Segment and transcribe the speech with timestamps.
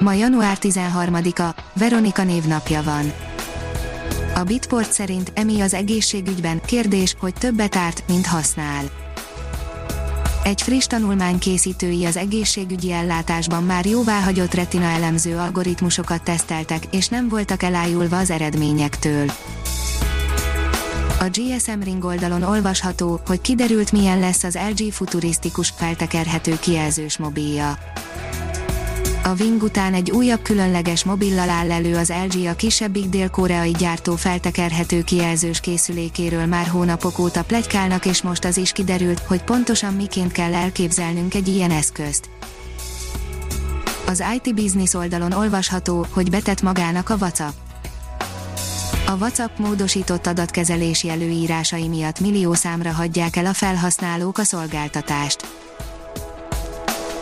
[0.00, 3.12] Ma január 13-a, Veronika névnapja van.
[4.34, 8.84] A Bitport szerint emi az egészségügyben kérdés, hogy többet árt, mint használ.
[10.44, 17.28] Egy friss tanulmány készítői az egészségügyi ellátásban már jóváhagyott retina elemző algoritmusokat teszteltek, és nem
[17.28, 19.30] voltak elájulva az eredményektől.
[21.20, 27.78] A GSM Ring oldalon olvasható, hogy kiderült milyen lesz az LG futurisztikus, feltekerhető kijelzős mobilja.
[29.26, 34.16] A Wing után egy újabb különleges mobillal áll elő az LG a kisebbik dél-koreai gyártó
[34.16, 40.32] feltekerhető kijelzős készülékéről már hónapok óta plegykálnak és most az is kiderült, hogy pontosan miként
[40.32, 42.28] kell elképzelnünk egy ilyen eszközt.
[44.06, 47.54] Az IT Business oldalon olvasható, hogy betett magának a WhatsApp.
[49.06, 55.63] A WhatsApp módosított adatkezelési előírásai miatt millió számra hagyják el a felhasználók a szolgáltatást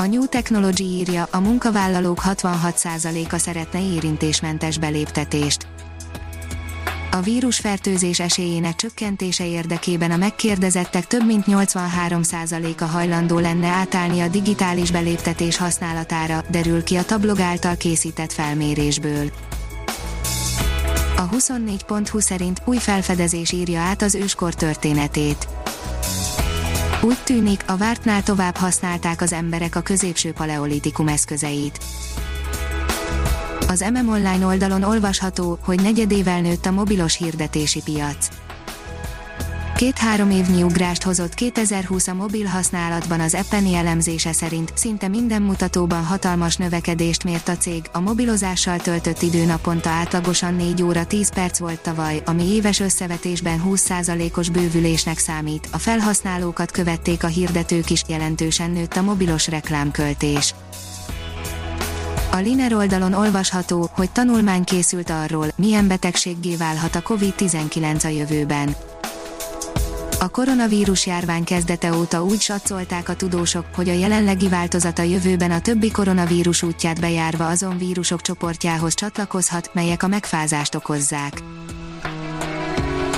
[0.00, 5.66] a New Technology írja, a munkavállalók 66%-a szeretne érintésmentes beléptetést.
[7.10, 14.90] A vírusfertőzés esélyének csökkentése érdekében a megkérdezettek több mint 83%-a hajlandó lenne átállni a digitális
[14.90, 19.30] beléptetés használatára, derül ki a tablog által készített felmérésből.
[21.16, 25.48] A 24.20 szerint új felfedezés írja át az őskor történetét
[27.02, 31.78] úgy tűnik, a vártnál tovább használták az emberek a középső paleolitikum eszközeit.
[33.68, 38.28] Az MM Online oldalon olvasható, hogy negyedével nőtt a mobilos hirdetési piac.
[39.80, 46.04] Két-három évnyi ugrást hozott 2020 a mobil használatban az Epeni elemzése szerint szinte minden mutatóban
[46.04, 51.58] hatalmas növekedést mért a cég, a mobilozással töltött idő naponta átlagosan 4 óra 10 perc
[51.58, 58.70] volt tavaly, ami éves összevetésben 20%-os bővülésnek számít, a felhasználókat követték a hirdetők is, jelentősen
[58.70, 60.54] nőtt a mobilos reklámköltés.
[62.32, 68.76] A Liner oldalon olvasható, hogy tanulmány készült arról, milyen betegséggé válhat a COVID-19 a jövőben.
[70.22, 75.60] A koronavírus járvány kezdete óta úgy satszolták a tudósok, hogy a jelenlegi változata jövőben a
[75.60, 81.42] többi koronavírus útját bejárva azon vírusok csoportjához csatlakozhat, melyek a megfázást okozzák.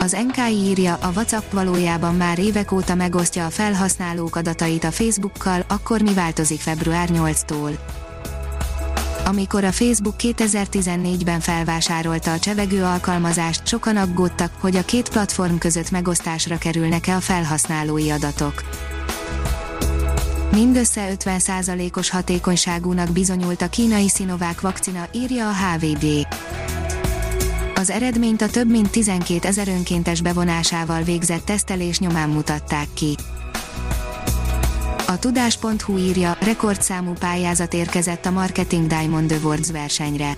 [0.00, 5.64] Az NKI írja, a WhatsApp valójában már évek óta megosztja a felhasználók adatait a Facebookkal,
[5.68, 7.78] akkor mi változik február 8-tól
[9.30, 15.90] amikor a Facebook 2014-ben felvásárolta a csevegő alkalmazást, sokan aggódtak, hogy a két platform között
[15.90, 18.62] megosztásra kerülnek-e a felhasználói adatok.
[20.52, 26.26] Mindössze 50%-os hatékonyságúnak bizonyult a kínai Sinovac vakcina, írja a HVD.
[27.74, 33.16] Az eredményt a több mint 12 ezer önkéntes bevonásával végzett tesztelés nyomán mutatták ki.
[35.10, 40.36] A tudás.hu írja, rekordszámú pályázat érkezett a Marketing Diamond Awards versenyre.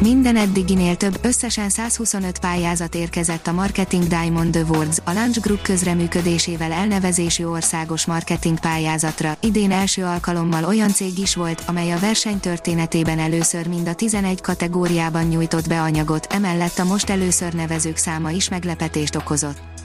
[0.00, 6.72] Minden eddiginél több, összesen 125 pályázat érkezett a Marketing Diamond Awards, a Lunch Group közreműködésével
[6.72, 9.36] elnevezésű országos marketing pályázatra.
[9.40, 14.40] Idén első alkalommal olyan cég is volt, amely a verseny történetében először mind a 11
[14.40, 19.77] kategóriában nyújtott be anyagot, emellett a most először nevezők száma is meglepetést okozott.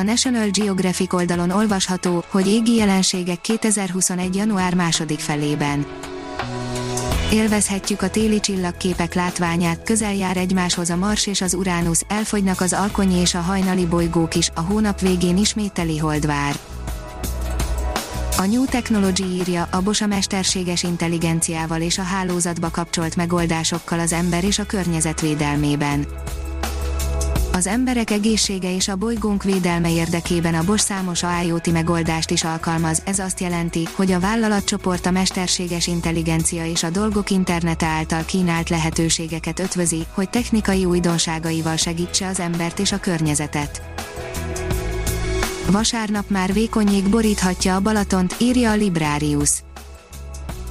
[0.00, 4.34] A National Geographic oldalon olvasható, hogy égi jelenségek 2021.
[4.34, 5.86] január második felében.
[7.32, 12.72] Élvezhetjük a téli csillagképek látványát, közel jár egymáshoz a Mars és az Uránusz, elfogynak az
[12.72, 16.58] alkonyi és a hajnali bolygók is, a hónap végén ismét teli vár.
[18.36, 24.44] A New Technology írja, a Bosa mesterséges intelligenciával és a hálózatba kapcsolt megoldásokkal az ember
[24.44, 26.06] és a környezet védelmében
[27.60, 33.02] az emberek egészsége és a bolygónk védelme érdekében a Bosch számos IoT megoldást is alkalmaz,
[33.04, 38.68] ez azt jelenti, hogy a vállalatcsoport a mesterséges intelligencia és a dolgok internete által kínált
[38.68, 43.82] lehetőségeket ötvözi, hogy technikai újdonságaival segítse az embert és a környezetet.
[45.70, 49.62] Vasárnap már vékonyék boríthatja a Balatont, írja a Librarius.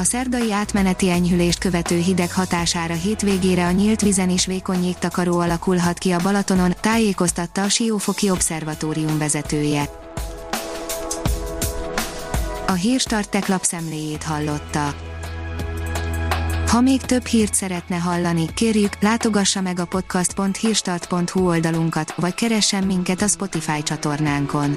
[0.00, 5.98] A szerdai átmeneti enyhülést követő hideg hatására hétvégére a nyílt vizen is vékony jégtakaró alakulhat
[5.98, 9.90] ki a Balatonon, tájékoztatta a Siófoki Obszervatórium vezetője.
[12.66, 14.94] A hírstartek lapszemléjét hallotta.
[16.66, 23.22] Ha még több hírt szeretne hallani, kérjük, látogassa meg a podcast.hírstart.hu oldalunkat, vagy keressen minket
[23.22, 24.76] a Spotify csatornánkon.